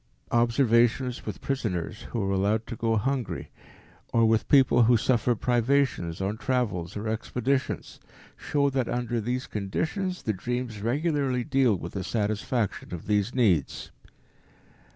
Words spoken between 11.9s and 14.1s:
the satisfaction of these needs.